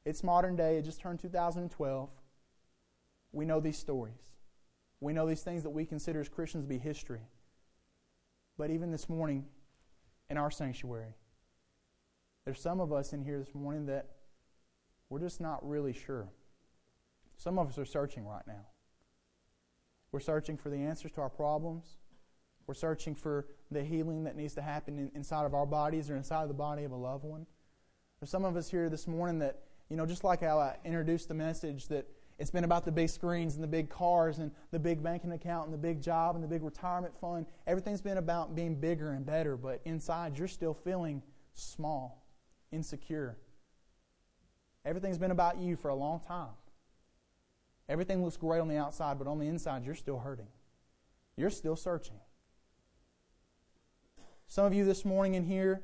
[0.05, 0.77] It's modern day.
[0.77, 2.09] It just turned 2012.
[3.31, 4.33] We know these stories.
[5.01, 7.21] We know these things that we consider as Christians to be history.
[8.57, 9.45] But even this morning
[10.29, 11.15] in our sanctuary,
[12.45, 14.07] there's some of us in here this morning that
[15.09, 16.29] we're just not really sure.
[17.37, 18.65] Some of us are searching right now.
[20.11, 21.97] We're searching for the answers to our problems.
[22.67, 26.15] We're searching for the healing that needs to happen in, inside of our bodies or
[26.15, 27.45] inside of the body of a loved one.
[28.19, 31.27] There's some of us here this morning that, you know, just like how I introduced
[31.27, 34.79] the message, that it's been about the big screens and the big cars and the
[34.79, 37.45] big banking account and the big job and the big retirement fund.
[37.65, 41.21] Everything's been about being bigger and better, but inside you're still feeling
[41.53, 42.25] small,
[42.71, 43.37] insecure.
[44.83, 46.49] Everything's been about you for a long time.
[47.87, 50.47] Everything looks great on the outside, but on the inside, you're still hurting.
[51.37, 52.19] You're still searching.
[54.47, 55.81] Some of you this morning in here,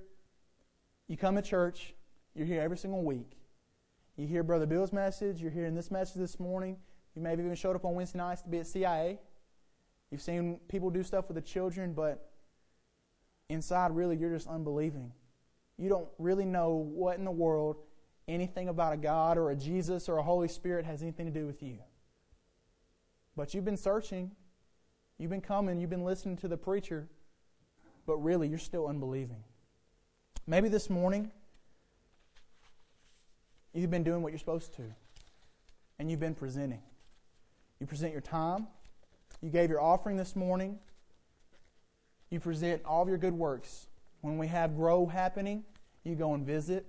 [1.08, 1.94] you come to church,
[2.36, 3.38] you're here every single week.
[4.17, 6.78] You hear Brother Bill's message, you're hearing this message this morning.
[7.15, 9.19] You maybe even showed up on Wednesday nights to be at CIA.
[10.12, 12.30] You've seen people do stuff with the children, but
[13.50, 15.13] inside, really, you're just unbelieving.
[15.78, 17.78] You don't really know what in the world
[18.28, 21.45] anything about a God or a Jesus or a Holy Spirit has anything to do
[21.45, 21.80] with you.
[23.36, 24.32] But you've been searching,
[25.17, 27.08] you've been coming, you've been listening to the preacher,
[28.06, 29.43] but really, you're still unbelieving.
[30.47, 31.32] Maybe this morning,
[33.74, 34.84] You've been doing what you're supposed to,
[35.98, 36.82] and you've been presenting.
[37.80, 38.68] You present your time.
[39.42, 40.78] You gave your offering this morning.
[42.30, 43.88] You present all of your good works.
[44.22, 45.64] When we have grow happening,
[46.04, 46.86] you go and visit.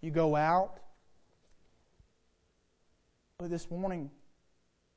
[0.00, 0.80] You go out.
[3.38, 4.10] But this morning,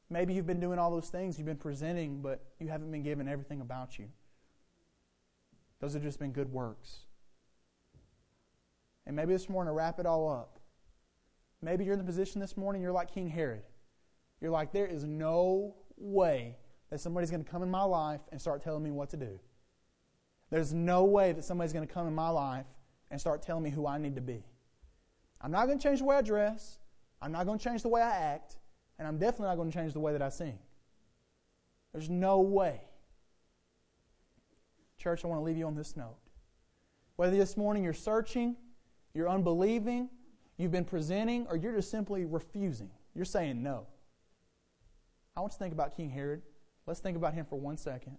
[0.10, 3.28] maybe you've been doing all those things, you've been presenting, but you haven't been given
[3.28, 4.06] everything about you.
[5.80, 7.00] Those have just been good works.
[9.06, 10.55] And maybe this morning, to wrap it all up,
[11.66, 13.64] Maybe you're in the position this morning, you're like King Herod.
[14.40, 16.58] You're like, there is no way
[16.92, 19.40] that somebody's going to come in my life and start telling me what to do.
[20.52, 22.68] There's no way that somebody's going to come in my life
[23.10, 24.44] and start telling me who I need to be.
[25.42, 26.78] I'm not going to change the way I dress.
[27.20, 28.58] I'm not going to change the way I act.
[29.00, 30.60] And I'm definitely not going to change the way that I sing.
[31.94, 32.82] There's no way.
[35.00, 36.18] Church, I want to leave you on this note.
[37.16, 38.56] Whether this morning you're searching,
[39.16, 40.10] you're unbelieving,
[40.58, 42.92] you've been presenting, or you're just simply refusing.
[43.14, 43.88] You're saying no.
[45.36, 46.42] I want you to think about King Herod.
[46.86, 48.18] Let's think about him for one second.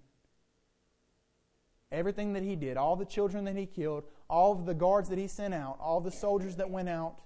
[1.93, 5.19] Everything that he did, all the children that he killed, all of the guards that
[5.19, 7.17] he sent out, all the soldiers that went out,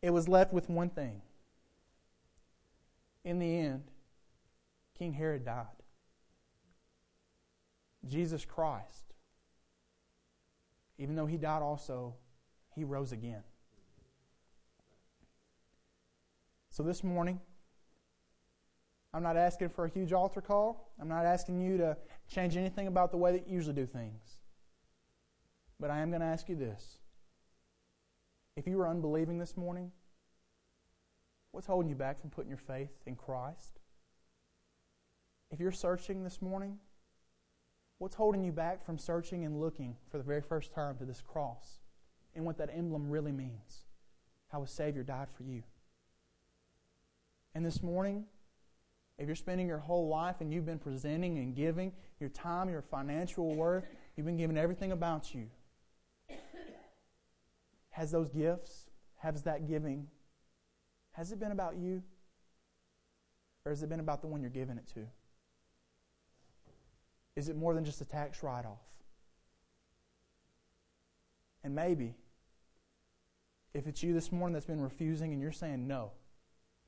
[0.00, 1.22] it was left with one thing.
[3.24, 3.84] In the end,
[4.98, 5.66] King Herod died.
[8.08, 9.12] Jesus Christ,
[10.98, 12.14] even though he died also,
[12.74, 13.42] he rose again.
[16.72, 17.38] So this morning,
[19.12, 20.90] I'm not asking for a huge altar call.
[20.98, 21.98] I'm not asking you to
[22.30, 24.38] change anything about the way that you usually do things.
[25.78, 26.96] But I am going to ask you this.
[28.56, 29.92] If you are unbelieving this morning,
[31.50, 33.78] what's holding you back from putting your faith in Christ?
[35.50, 36.78] If you're searching this morning,
[37.98, 41.20] what's holding you back from searching and looking for the very first time to this
[41.20, 41.82] cross
[42.34, 43.84] and what that emblem really means?
[44.50, 45.64] How a Savior died for you.
[47.54, 48.24] And this morning,
[49.18, 52.82] if you're spending your whole life and you've been presenting and giving your time, your
[52.82, 53.84] financial worth,
[54.16, 55.48] you've been giving everything about you,
[57.90, 58.86] has those gifts,
[59.16, 60.06] has that giving,
[61.12, 62.02] has it been about you?
[63.64, 65.06] Or has it been about the one you're giving it to?
[67.36, 68.80] Is it more than just a tax write off?
[71.62, 72.14] And maybe,
[73.72, 76.10] if it's you this morning that's been refusing and you're saying no,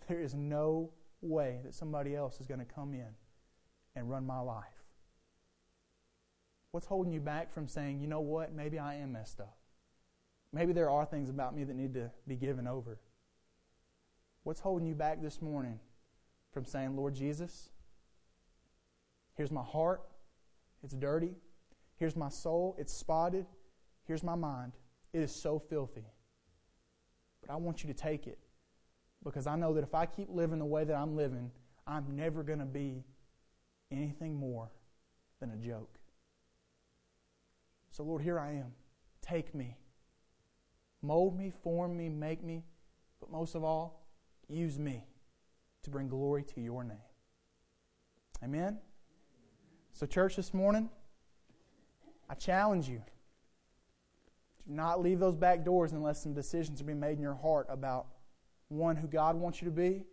[0.09, 0.91] there is no
[1.21, 3.09] way that somebody else is going to come in
[3.97, 4.65] and run my life.
[6.73, 9.57] What's holding you back from saying, you know what, maybe I am messed up?
[10.53, 12.99] Maybe there are things about me that need to be given over.
[14.43, 15.79] What's holding you back this morning
[16.53, 17.71] from saying, Lord Jesus,
[19.35, 20.03] here's my heart,
[20.83, 21.35] it's dirty.
[21.97, 23.47] Here's my soul, it's spotted.
[24.07, 24.73] Here's my mind,
[25.13, 26.05] it is so filthy.
[27.41, 28.39] But I want you to take it
[29.25, 31.51] because I know that if I keep living the way that I'm living,
[31.87, 33.05] I'm never going to be
[33.91, 34.71] anything more
[35.41, 35.99] than a joke.
[37.91, 38.73] So, Lord, here I am.
[39.23, 39.77] Take me.
[41.03, 42.65] Mold me, form me, make me,
[43.21, 44.07] but most of all,
[44.49, 45.05] use me
[45.83, 46.97] to bring glory to your name.
[48.43, 48.79] Amen?
[49.93, 50.91] So, church, this morning,
[52.29, 53.03] I challenge you
[54.67, 57.67] do not leave those back doors unless some decisions are being made in your heart
[57.69, 58.07] about
[58.69, 60.05] one, who God wants you to be,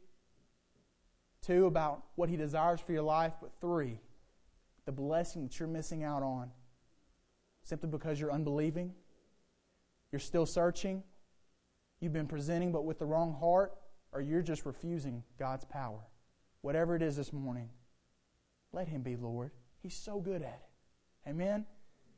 [1.42, 4.00] two, about what He desires for your life, but three,
[4.86, 6.52] the blessing that you're missing out on
[7.64, 8.94] simply because you're unbelieving,
[10.12, 11.04] you're still searching,
[12.00, 13.74] you've been presenting but with the wrong heart,
[14.12, 16.02] or you're just refusing God's power.
[16.62, 17.70] Whatever it is this morning,
[18.74, 19.52] let Him be Lord.
[19.82, 21.30] He's so good at it.
[21.30, 21.66] Amen?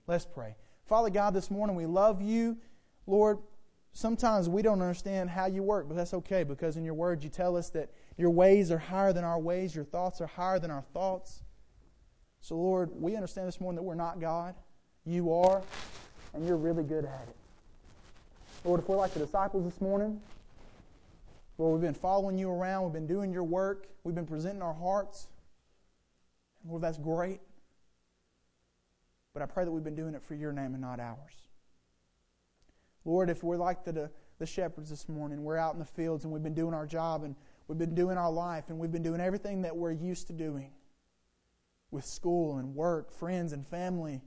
[0.07, 0.55] Let's pray.
[0.88, 2.57] Father God, this morning we love you.
[3.05, 3.39] Lord,
[3.93, 7.29] sometimes we don't understand how you work, but that's okay because in your word you
[7.29, 10.71] tell us that your ways are higher than our ways, your thoughts are higher than
[10.71, 11.43] our thoughts.
[12.41, 14.55] So, Lord, we understand this morning that we're not God.
[15.05, 15.61] You are,
[16.33, 17.35] and you're really good at it.
[18.65, 20.19] Lord, if we're like the disciples this morning,
[21.57, 24.73] Lord, we've been following you around, we've been doing your work, we've been presenting our
[24.73, 25.27] hearts.
[26.67, 27.41] Lord, that's great.
[29.33, 31.42] But I pray that we've been doing it for your name and not ours.
[33.06, 36.34] Lord, if we're like the, the shepherds this morning, we're out in the fields and
[36.34, 37.36] we've been doing our job and
[37.68, 40.72] we've been doing our life and we've been doing everything that we're used to doing
[41.91, 44.22] with school and work, friends and family.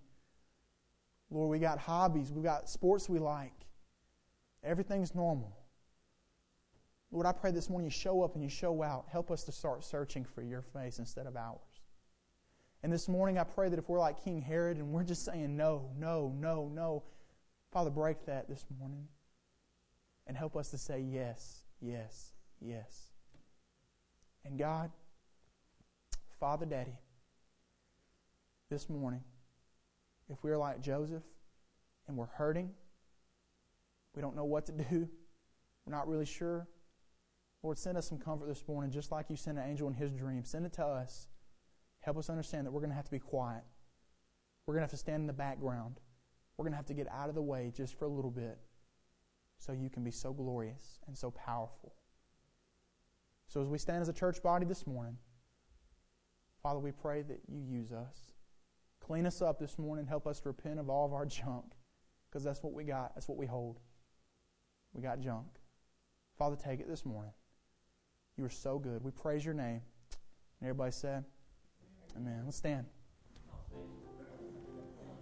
[1.31, 3.67] Lord, we got hobbies, we got sports we like.
[4.63, 5.57] Everything's normal.
[7.11, 9.07] Lord, I pray this morning you show up and you show out.
[9.09, 11.61] Help us to start searching for your face instead of ours.
[12.83, 15.57] And this morning, I pray that if we're like King Herod and we're just saying
[15.57, 17.03] no, no, no, no,
[17.77, 19.07] Father, break that this morning
[20.27, 23.11] and help us to say yes, yes, yes.
[24.47, 24.91] And God,
[26.41, 26.97] Father, Daddy,
[28.71, 29.21] this morning,
[30.31, 31.23] if we're like Joseph
[32.09, 32.71] and we're hurting,
[34.15, 35.07] we don't know what to do,
[35.85, 36.67] we're not really sure,
[37.63, 40.13] Lord, send us some comfort this morning, just like you sent an angel in his
[40.13, 40.47] dream.
[40.47, 41.29] Send it to us.
[42.01, 43.65] Help us understand that we're going to have to be quiet.
[44.67, 46.01] We're going to have to stand in the background.
[46.57, 48.59] We're going to have to get out of the way just for a little bit
[49.59, 51.95] so you can be so glorious and so powerful.
[53.49, 55.17] So, as we stand as a church body this morning,
[56.63, 58.33] Father, we pray that you use us.
[59.01, 60.07] Clean us up this morning.
[60.07, 61.65] Help us repent of all of our junk
[62.29, 63.15] because that's what we got.
[63.15, 63.79] That's what we hold.
[64.93, 65.47] We got junk.
[66.37, 67.33] Father, take it this morning.
[68.37, 69.05] You are so good.
[69.05, 69.83] We praise your name.
[70.61, 71.25] And everybody said,
[72.17, 72.43] Amen.
[72.45, 72.87] Let's stand.